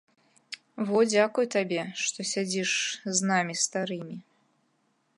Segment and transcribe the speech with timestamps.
[0.91, 2.71] Во, дзякуй табе, што сядзіш
[3.19, 4.17] з намі старымі.